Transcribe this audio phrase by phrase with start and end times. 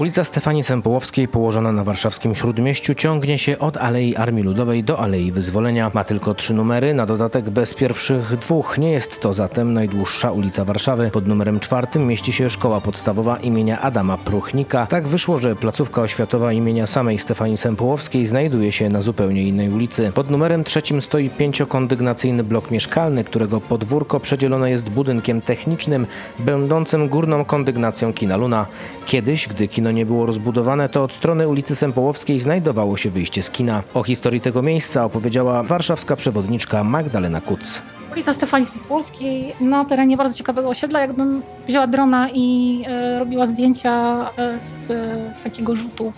[0.00, 5.32] Ulica Stefanii Sempołowskiej, położona na warszawskim Śródmieściu, ciągnie się od Alei Armii Ludowej do Alei
[5.32, 5.90] Wyzwolenia.
[5.94, 8.78] Ma tylko trzy numery, na dodatek bez pierwszych dwóch.
[8.78, 11.10] Nie jest to zatem najdłuższa ulica Warszawy.
[11.10, 14.86] Pod numerem czwartym mieści się szkoła podstawowa imienia Adama Pruchnika.
[14.86, 20.12] Tak wyszło, że placówka oświatowa imienia samej Stefanii Sempołowskiej znajduje się na zupełnie innej ulicy.
[20.14, 26.06] Pod numerem trzecim stoi pięciokondygnacyjny blok mieszkalny, którego podwórko przedzielone jest budynkiem technicznym,
[26.38, 28.66] będącym górną kondygnacją kina Luna.
[29.06, 33.50] Kiedyś, gdy kino nie było rozbudowane, to od strony ulicy Sempołowskiej znajdowało się wyjście z
[33.50, 33.82] kina.
[33.94, 37.82] O historii tego miejsca opowiedziała warszawska przewodniczka Magdalena Kuc.
[38.12, 41.00] Ulica Stefanii Polskiej na terenie bardzo ciekawego osiedla.
[41.00, 46.12] Jakbym wzięła drona i e, robiła zdjęcia e, z e, takiego rzutu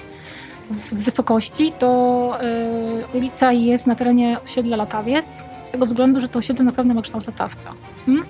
[0.70, 6.28] w, z wysokości, to e, ulica jest na terenie osiedla Latawiec, z tego względu, że
[6.28, 7.70] to osiedle naprawdę ma kształt latawca.
[8.06, 8.24] Hmm?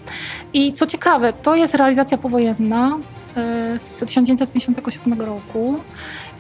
[0.52, 2.98] I co ciekawe, to jest realizacja powojenna
[3.78, 5.76] z 1957 roku.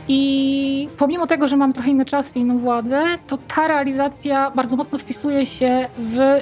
[0.08, 4.76] I pomimo tego, że mamy trochę inne czasy i inną władzę, to ta realizacja bardzo
[4.76, 6.40] mocno wpisuje się w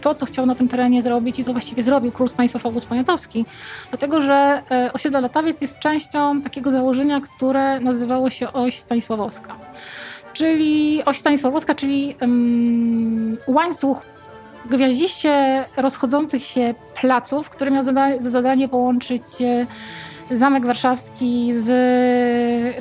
[0.00, 3.44] to, co chciał na tym terenie zrobić i co właściwie zrobił król Stanisław August Poniatowski.
[3.90, 9.56] Dlatego, że y, osiedle Latawiec jest częścią takiego założenia, które nazywało się oś Stanisławowska.
[10.32, 14.02] Czyli oś Stanisławowska, czyli ym, łańcuch
[14.64, 19.66] gwiaździście rozchodzących się placów, który miał za zadanie połączyć e,
[20.30, 21.68] Zamek Warszawski z,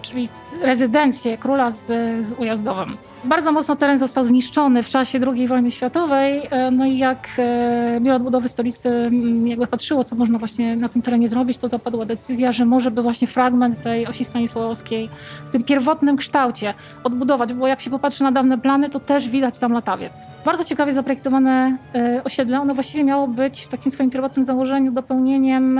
[0.01, 0.29] czyli
[0.61, 1.85] rezydencję króla z,
[2.25, 2.97] z Ujazdowem.
[3.23, 6.41] Bardzo mocno teren został zniszczony w czasie II wojny światowej.
[6.51, 10.89] e, No i jak e, Biuro Odbudowy Stolicy mm, jakby patrzyło, co można właśnie na
[10.89, 15.09] tym terenie zrobić, to zapadła decyzja, że może by właśnie fragment tej osi Stanisławskiej
[15.45, 19.59] w tym pierwotnym kształcie odbudować, bo jak się popatrzy na dawne plany, to też widać
[19.59, 20.13] tam latawiec.
[20.45, 22.61] Bardzo ciekawie zaprojektowane e, osiedle.
[22.61, 25.79] Ono właściwie miało być w takim swoim pierwotnym założeniu dopełnieniem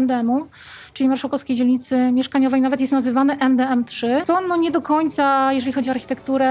[0.00, 0.46] MDM-u
[0.92, 5.90] czyli Marszałkowskiej Dzielnicy Mieszkaniowej, nawet jest nazywane MDM3, co no nie do końca, jeżeli chodzi
[5.90, 6.50] o architekturę,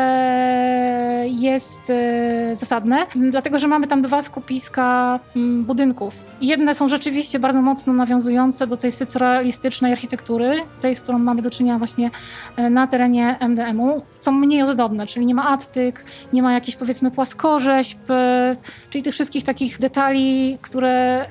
[1.25, 6.35] jest e, zasadne, dlatego że mamy tam dwa skupiska mm, budynków.
[6.41, 11.49] Jedne są rzeczywiście bardzo mocno nawiązujące do tej socjalistycznej architektury, tej, z którą mamy do
[11.49, 12.11] czynienia właśnie
[12.55, 14.01] e, na terenie MDM-u.
[14.15, 18.55] Są mniej ozdobne, czyli nie ma attyk, nie ma jakichś powiedzmy płaskorzeźb, e,
[18.89, 21.25] czyli tych wszystkich takich detali, które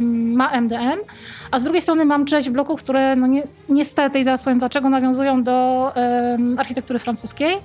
[0.00, 0.98] ma MDM.
[1.50, 5.42] A z drugiej strony mam bloków, które no ni niestety, i zaraz powiem dlaczego, nawiązują
[5.42, 7.56] do em, architektury francuskiej.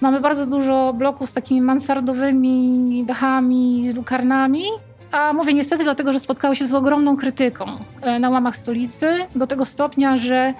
[0.00, 4.64] Mamy bardzo dużo bloków z takimi mansardowymi dachami, z lukarnami.
[5.12, 7.64] A mówię niestety dlatego, że spotkały się z ogromną krytyką
[8.02, 9.06] e, na łamach stolicy,
[9.36, 10.54] do tego stopnia, że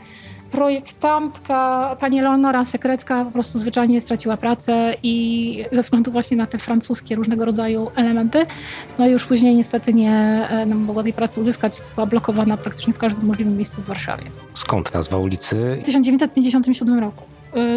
[0.52, 6.58] projektantka pani Leonora Sekrecka po prostu zwyczajnie straciła pracę i ze względu właśnie na te
[6.58, 8.46] francuskie różnego rodzaju elementy,
[8.98, 10.12] no i już później niestety nie
[10.50, 14.24] e, no, mogła tej pracy uzyskać, była blokowana praktycznie w każdym możliwym miejscu w Warszawie.
[14.54, 15.78] Skąd nazwa ulicy?
[15.82, 17.24] W 1957 roku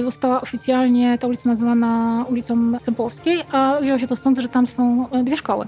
[0.03, 5.07] została oficjalnie ta ulica nazwana ulicą Sępołowskiej, a wzięło się to stąd, że tam są
[5.19, 5.65] y, dwie szkoły.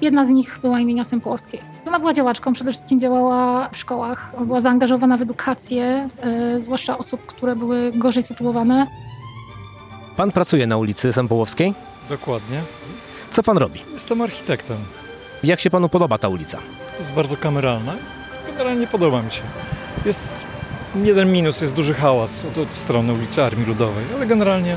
[0.00, 1.60] Jedna z nich była imienia Sępołowskiej.
[1.86, 6.08] Ona była działaczką, przede wszystkim działała w szkołach, była zaangażowana w edukację,
[6.56, 8.86] y, zwłaszcza osób, które były gorzej sytuowane.
[10.16, 11.74] Pan pracuje na ulicy Sempołowskiej.
[12.08, 12.60] Dokładnie.
[13.30, 13.80] Co pan robi?
[13.92, 14.76] Jestem architektem.
[15.44, 16.58] Jak się panu podoba ta ulica?
[16.98, 17.92] Jest bardzo kameralna.
[18.46, 19.42] Generalnie podoba mi się.
[20.04, 20.47] Jest
[20.94, 24.76] jeden minus, jest duży hałas od, od strony ulicy Armii Ludowej, ale generalnie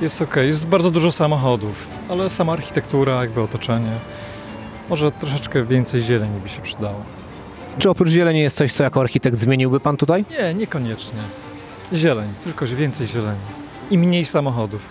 [0.00, 0.36] jest ok.
[0.36, 3.92] Jest bardzo dużo samochodów, ale sama architektura, jakby otoczenie.
[4.88, 7.04] Może troszeczkę więcej zieleni by się przydało.
[7.78, 10.24] Czy oprócz zieleni jest coś, co jako architekt zmieniłby pan tutaj?
[10.30, 11.18] Nie, niekoniecznie.
[11.92, 13.40] Zieleń, tylko że więcej zieleni.
[13.90, 14.88] I mniej samochodów.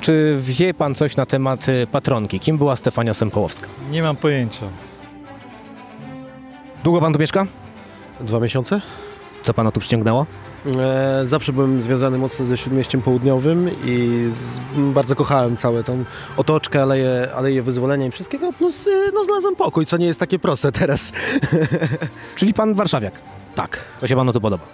[0.00, 2.40] Czy wie pan coś na temat y, patronki?
[2.40, 3.66] Kim była Stefania Sempołowska?
[3.90, 4.66] Nie mam pojęcia.
[6.84, 7.46] Długo pan tu mieszka?
[8.20, 8.80] Dwa miesiące.
[9.42, 10.26] Co pana tu przyciągnęło?
[10.78, 16.04] E, zawsze byłem związany mocno ze Śródmieściem Południowym i z, bardzo kochałem całą tą
[16.36, 20.38] otoczkę, aleję, aleję wyzwolenia i wszystkiego, plus y, no, znalazłem pokój, co nie jest takie
[20.38, 21.12] proste teraz.
[22.36, 23.14] Czyli pan warszawiak.
[23.54, 23.78] Tak.
[24.00, 24.64] To się panu tu podoba?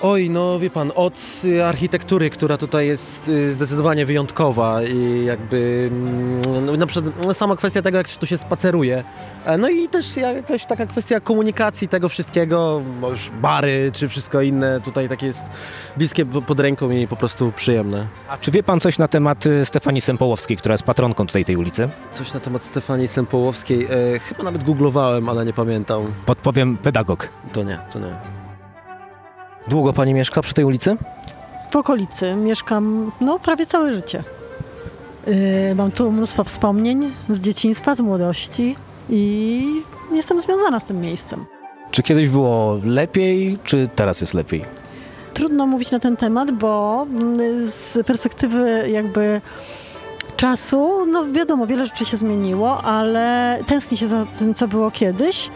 [0.00, 1.14] Oj, no wie pan, od
[1.44, 7.34] y, architektury, która tutaj jest y, zdecydowanie wyjątkowa i jakby mm, no, na przykład no,
[7.34, 9.04] sama kwestia tego, jak się tu się spaceruje,
[9.44, 14.42] e, no i też jakaś taka kwestia komunikacji tego wszystkiego, bo już bary czy wszystko
[14.42, 15.44] inne tutaj takie jest
[15.96, 18.06] bliskie po- pod ręką i po prostu przyjemne.
[18.28, 21.56] A czy wie pan coś na temat y, Stefanii Sempołowskiej, która jest patronką tutaj tej
[21.56, 21.88] ulicy?
[22.10, 23.84] Coś na temat Stefanii Sempołowskiej,
[24.14, 26.02] e, chyba nawet googlowałem, ale nie pamiętam.
[26.26, 27.28] Podpowiem pedagog.
[27.52, 28.35] To nie, to nie.
[29.68, 30.96] Długo pani mieszka przy tej ulicy?
[31.70, 34.22] W okolicy mieszkam no, prawie całe życie.
[35.26, 38.76] Yy, mam tu mnóstwo wspomnień z dzieciństwa, z młodości
[39.10, 39.64] i
[40.12, 41.44] jestem związana z tym miejscem.
[41.90, 44.64] Czy kiedyś było lepiej, czy teraz jest lepiej?
[45.34, 49.40] Trudno mówić na ten temat, bo mm, z perspektywy jakby
[50.36, 55.50] czasu, no wiadomo, wiele rzeczy się zmieniło, ale tęskni się za tym, co było kiedyś.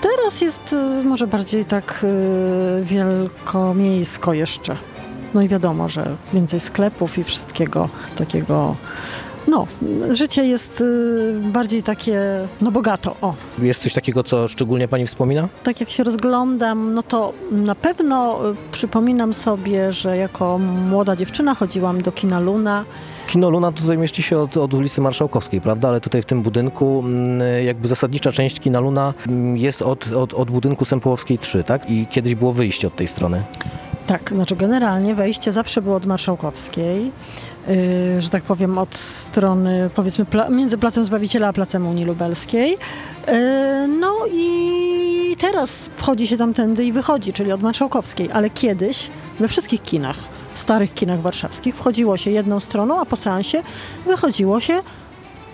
[0.00, 4.76] Teraz jest y, może bardziej tak y, wielkomiejsko jeszcze.
[5.34, 7.88] No i wiadomo, że więcej sklepów i wszystkiego
[8.18, 8.76] takiego.
[9.48, 9.66] No,
[10.10, 12.20] życie jest y, bardziej takie,
[12.60, 13.34] no bogato, o.
[13.58, 15.48] Jest coś takiego, co szczególnie pani wspomina?
[15.64, 20.58] Tak jak się rozglądam, no to na pewno y, przypominam sobie, że jako
[20.88, 22.84] młoda dziewczyna chodziłam do kina Luna.
[23.26, 25.88] Kino Luna tutaj mieści się od, od ulicy Marszałkowskiej, prawda?
[25.88, 30.34] Ale tutaj w tym budynku mm, jakby zasadnicza część Kina Luna mm, jest od, od,
[30.34, 31.90] od budynku Sępołowskiej 3, tak?
[31.90, 33.42] I kiedyś było wyjście od tej strony.
[34.06, 37.12] Tak, znaczy generalnie wejście zawsze było od Marszałkowskiej,
[38.18, 42.70] że tak powiem od strony powiedzmy pla- między Placem Zbawiciela a Placem Unii Lubelskiej.
[42.70, 49.10] Yy, no i teraz wchodzi się tamtędy i wychodzi, czyli od Marszałkowskiej, ale kiedyś
[49.40, 50.16] we wszystkich kinach,
[50.54, 53.62] starych kinach warszawskich wchodziło się jedną stroną, a po seansie
[54.06, 54.80] wychodziło się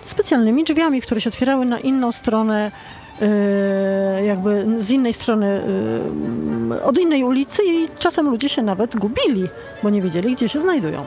[0.01, 2.71] specjalnymi drzwiami, które się otwierały na inną stronę
[3.21, 3.27] yy,
[4.25, 5.61] jakby z innej strony,
[6.83, 9.49] od innej ulicy i czasem ludzie się nawet gubili,
[9.83, 11.05] bo nie wiedzieli, gdzie się znajdują.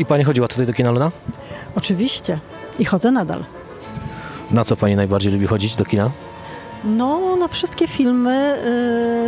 [0.00, 1.10] I pani chodziła tutaj do Kina Luna?
[1.74, 2.38] Oczywiście.
[2.78, 3.44] I chodzę nadal.
[4.50, 6.10] Na co pani najbardziej lubi chodzić do kina?
[6.84, 8.58] No, na wszystkie filmy,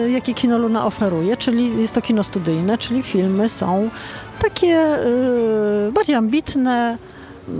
[0.04, 3.90] yy, jakie Kino Luna oferuje, czyli jest to kino studyjne, czyli filmy są
[4.42, 6.98] takie yy, bardziej ambitne,
[7.48, 7.54] yy,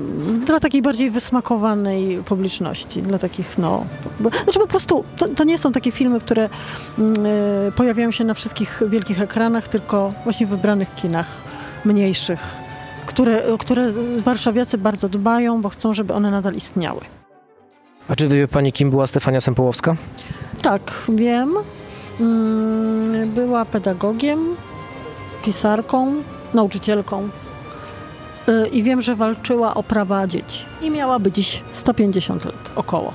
[0.47, 3.85] dla takiej bardziej wysmakowanej publiczności, dla takich, no...
[4.21, 6.49] Bo, znaczy po prostu, to, to nie są takie filmy, które
[6.99, 7.05] yy,
[7.77, 11.27] pojawiają się na wszystkich wielkich ekranach, tylko właśnie w wybranych kinach
[11.85, 12.72] mniejszych,
[13.07, 13.89] które, które
[14.25, 17.01] warszawiacy bardzo dbają, bo chcą, żeby one nadal istniały.
[18.09, 19.97] A czy wie pani, kim była Stefania Sępołowska?
[20.63, 21.55] Tak, wiem.
[22.21, 24.57] Mm, Była pedagogiem,
[25.45, 26.15] pisarką,
[26.55, 27.29] nauczycielką.
[28.49, 30.65] Y, I wiem, że walczyła o prawa dzieci.
[30.83, 33.13] I miałaby dziś 150 lat około.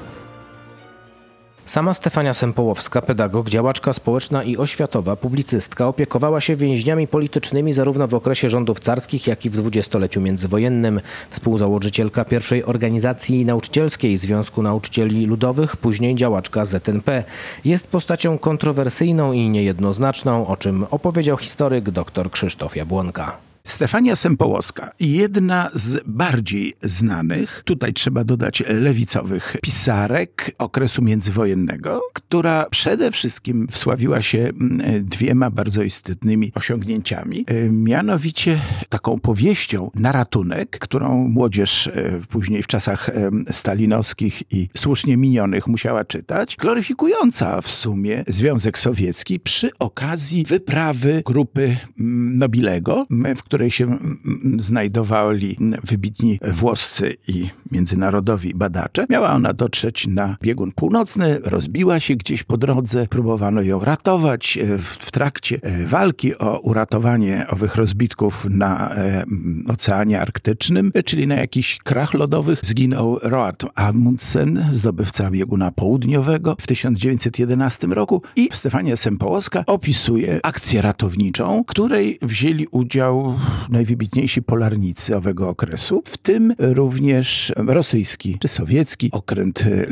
[1.67, 8.15] Sama Stefania Sępołowska, pedagog, działaczka społeczna i oświatowa, publicystka, opiekowała się więźniami politycznymi zarówno w
[8.15, 11.01] okresie rządów carskich, jak i w dwudziestoleciu międzywojennym.
[11.29, 17.23] Współzałożycielka pierwszej organizacji nauczycielskiej Związku Nauczycieli Ludowych, później działaczka ZNP.
[17.65, 23.46] Jest postacią kontrowersyjną i niejednoznaczną, o czym opowiedział historyk dr Krzysztof Jabłonka.
[23.67, 33.11] Stefania Sempołowska, jedna z bardziej znanych, tutaj trzeba dodać lewicowych pisarek okresu międzywojennego, która przede
[33.11, 37.45] wszystkim wsławiła się mm, dwiema bardzo istotnymi osiągnięciami.
[37.47, 38.59] E, Mianowicie
[38.89, 45.67] taką powieścią na ratunek, którą młodzież e, później w czasach e, stalinowskich i słusznie minionych
[45.67, 53.05] musiała czytać, gloryfikująca w sumie Związek Sowiecki przy okazji wyprawy grupy mm, Nobilego,
[53.37, 59.05] w której się mm, mm, znajdowali wybitni włoscy i międzynarodowi badacze.
[59.09, 64.57] Miała ona dotrzeć na biegun północny, rozbiła się gdzieś po drodze, próbowano ją ratować.
[64.57, 69.25] E, W, trakcie e, walki o uratowanie owych rozbitków na e,
[69.67, 77.87] Oceanie Arktycznym, czyli na jakichś krach lodowych, zginął Roald Amundsen, zdobywca bieguna południowego w 1911
[77.87, 83.39] roku i Stefania Sempołowska opisuje akcję ratowniczą, której wzięli udział
[83.69, 89.85] najwybitniejsi polarnicy owego okresu, w tym również rosyjski czy sowiecki okręt, e,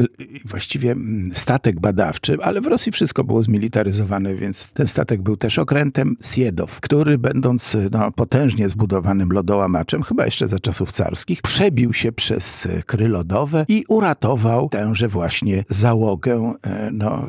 [0.45, 5.59] właściwie mm, statek badawczy, ale w Rosji wszystko było zmilitaryzowane, więc ten statek był też
[5.59, 12.11] okrętem Siedow, który będąc no, potężnie zbudowanym lodołamaczem, chyba jeszcze za czasów carskich, przebił się
[12.11, 16.53] przez e, kry lodowe i uratował tęże właśnie załogę
[16.91, 17.27] no,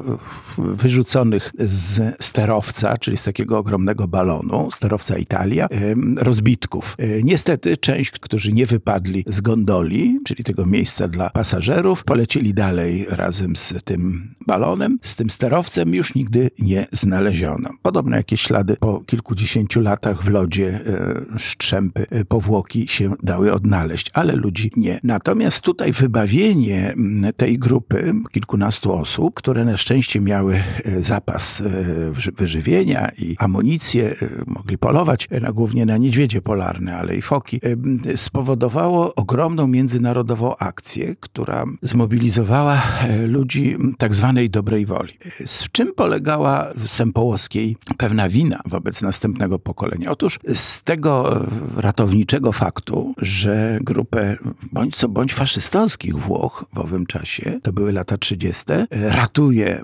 [0.59, 5.69] wyrzuconych z sterowca, czyli z takiego ogromnego balonu, sterowca Italia,
[6.19, 6.95] rozbitków.
[6.99, 13.07] E, Niestety część, którzy nie wypadli z gondoli, czyli tego miejsca dla pasażerów, polecieli dalej
[13.09, 17.71] razem z tym balonem, z tym sterowcem już nigdy nie znaleziono.
[17.83, 24.11] Podobno jakieś ślady po kilkudziesięciu latach w lodzie, e, strzępy, e, powłoki się dały odnaleźć,
[24.15, 25.01] ale ludzi nie.
[25.05, 30.63] Natomiast tutaj wybawienie mm, tej grupy, kilkunastu osób, które na szczęście miały
[31.01, 31.63] zapas
[32.13, 34.15] wy- wyżywienia i amunicję,
[34.47, 37.61] mogli polować na, głównie na niedźwiedzie polarne, ale i foki,
[38.17, 45.13] spowodowało ogromną międzynarodową akcję, która zmobilizowała e, ludzi tak zwanej dobrej woli.
[45.41, 50.11] E, Z czym polegała Sępołowskiej pewna wina wobec następnego pokolenia?
[50.11, 51.47] Otóż z tego e,
[51.77, 54.37] ratowniczego faktu, że grupę
[54.73, 59.83] bądź co bądź faszystowskich Włoch w owym czasie, to były lata 30., e, ratuje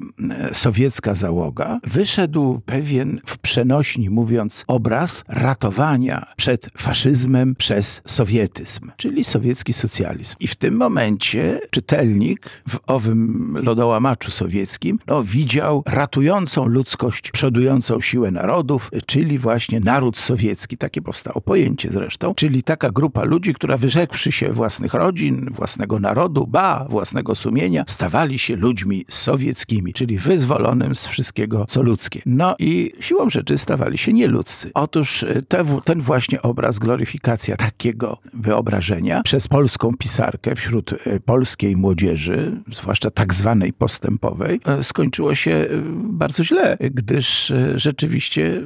[0.52, 6.01] sowiecka załoga, wyszedł pewien w przenośni mówiąc obraz ratowania
[6.36, 10.36] przed faszyzmem przez sowietyzm, czyli sowiecki socjalizm.
[10.40, 18.30] I w tym momencie czytelnik w owym lodołamaczu sowieckim no, widział ratującą ludzkość, przodującą siłę
[18.30, 20.76] narodów, czyli właśnie naród sowiecki.
[20.76, 26.46] Takie powstało pojęcie zresztą, czyli taka grupa ludzi, która wyrzekłszy się własnych rodzin, własnego narodu,
[26.46, 32.22] ba, własnego sumienia, stawali się ludźmi sowieckimi, czyli wyzwolonym z wszystkiego, co ludzkie.
[32.26, 34.70] No i siłą rzeczy stawali się nieludzcy.
[34.74, 41.76] Otóż e, te, ten właśnie obraz, gloryfikacja takiego wyobrażenia przez polską pisarkę wśród e, polskiej
[41.76, 48.62] młodzieży, zwłaszcza tak zwanej postępowej, e, skończyło się e, bardzo źle, gdyż rzeczywiście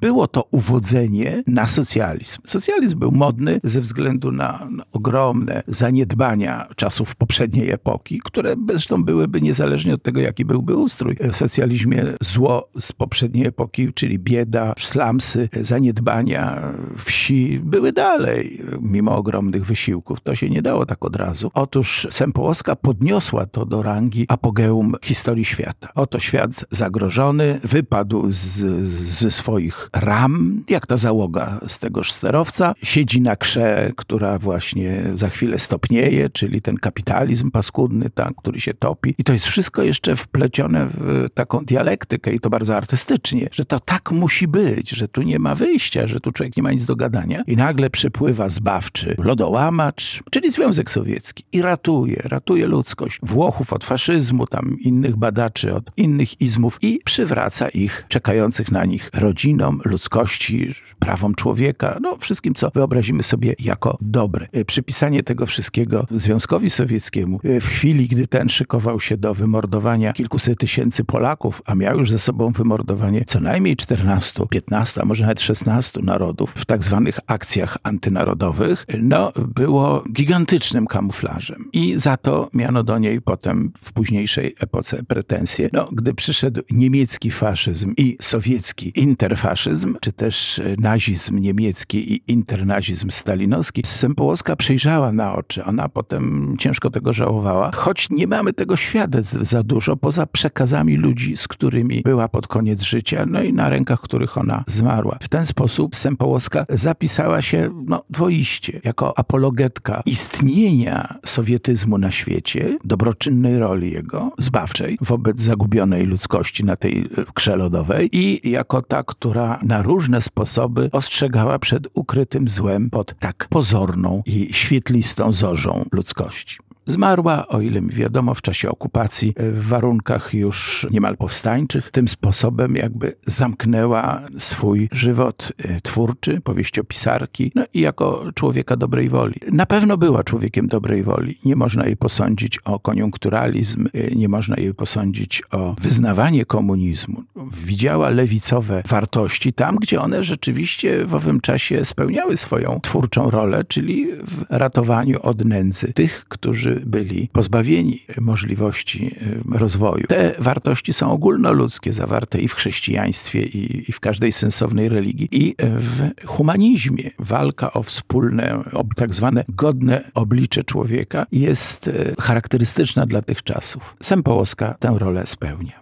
[0.00, 2.38] było to uwodzenie na socjalizm.
[2.46, 9.94] Socjalizm był modny ze względu na ogromne zaniedbania czasów poprzedniej epoki, które zresztą byłyby niezależnie
[9.94, 11.16] od tego, jaki byłby ustrój.
[11.32, 16.61] W socjalizmie zło z poprzedniej epoki, czyli bieda, slumsy, zaniedbania
[16.98, 20.20] wsi były dalej, mimo ogromnych wysiłków.
[20.20, 21.50] To się nie dało tak od razu.
[21.54, 25.88] Otóż Sempołowska podniosła to do rangi apogeum historii świata.
[25.94, 33.20] Oto świat zagrożony, wypadł z, ze swoich ram, jak ta załoga z tegoż sterowca, siedzi
[33.20, 39.14] na krze, która właśnie za chwilę stopnieje, czyli ten kapitalizm paskudny, tam, który się topi.
[39.18, 43.80] I to jest wszystko jeszcze wplecione w taką dialektykę i to bardzo artystycznie, że to
[43.80, 46.96] tak musi być, że tu nie ma wyjścia, że tu człowiek nie ma nic do
[46.96, 47.42] gadania.
[47.46, 53.18] I nagle przypływa zbawczy lodołamacz, czyli Związek Sowiecki i ratuje, ratuje ludzkość.
[53.22, 59.10] Włochów od faszyzmu, tam innych badaczy od innych izmów i przywraca ich, czekających na nich
[59.14, 64.48] rodzinom, ludzkości, prawom człowieka, no wszystkim, co wyobrazimy sobie jako dobre.
[64.52, 70.12] E, Przypisanie tego wszystkiego Związkowi Sowieckiemu e, w chwili, gdy ten szykował się do wymordowania
[70.12, 75.22] kilkuset tysięcy Polaków, a miał już ze sobą wymordowanie co najmniej 14, 15, a może
[75.22, 81.64] nawet 16 narodów w tak zwanych akcjach antynarodowych, no było gigantycznym kamuflażem.
[81.72, 85.68] I za to miano do niej potem w późniejszej epoce pretensje.
[85.72, 93.82] No, gdy przyszedł niemiecki faszyzm i sowiecki interfaszyzm, czy też nazizm niemiecki i internazizm stalinowski,
[93.84, 95.64] Sempołowska przyjrzała na oczy.
[95.64, 101.36] Ona potem ciężko tego żałowała, choć nie mamy tego świadectw za dużo, poza przekazami ludzi,
[101.36, 105.18] z którymi była pod koniec życia, no i na rękach których ona zmarła.
[105.22, 106.31] W ten sposób Sempołowska
[106.68, 115.40] zapisała się no, dwoiście, jako apologetka istnienia sowietyzmu na świecie, dobroczynnej roli jego, zbawczej, wobec
[115.40, 121.88] zagubionej ludzkości na tej krze lodowej i jako ta, która na różne sposoby ostrzegała przed
[121.94, 126.58] ukrytym złem pod tak pozorną i świetlistą zorzą ludzkości.
[126.86, 131.90] Zmarła, o ile mi wiadomo, w czasie okupacji, w warunkach już niemal powstańczych.
[131.90, 139.34] Tym sposobem jakby zamknęła swój żywot e, twórczy, powieściopisarki, no i jako człowieka dobrej woli.
[139.52, 141.38] Na pewno była człowiekiem dobrej woli.
[141.44, 147.22] Nie można jej posądzić o koniunkturalizm, e, nie można jej posądzić o wyznawanie komunizmu.
[147.64, 154.06] Widziała lewicowe wartości tam, gdzie one rzeczywiście w owym czasie spełniały swoją twórczą rolę, czyli
[154.16, 160.06] w ratowaniu od nędzy tych, którzy byli pozbawieni możliwości y, rozwoju.
[160.06, 165.54] Te wartości są ogólnoludzkie, zawarte i w chrześcijaństwie, i, i w każdej sensownej religii, i
[165.58, 167.10] w humanizmie.
[167.18, 173.96] Walka o wspólne, o tak zwane godne oblicze człowieka jest y, charakterystyczna dla tych czasów.
[174.02, 175.81] Sempołowska tę rolę spełnia.